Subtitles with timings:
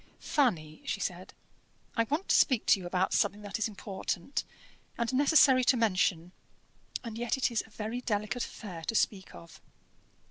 [0.19, 1.35] "Fanny," she said,
[1.95, 4.43] "I want to speak to you about something that is important
[4.97, 6.31] and necessary to mention,
[7.03, 9.61] and yet it is a very delicate affair to speak of."